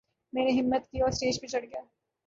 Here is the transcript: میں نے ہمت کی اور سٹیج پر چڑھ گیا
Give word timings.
میں 0.33 0.45
نے 0.45 0.51
ہمت 0.51 0.87
کی 0.91 1.01
اور 1.01 1.11
سٹیج 1.11 1.39
پر 1.41 1.47
چڑھ 1.47 1.65
گیا 1.65 1.81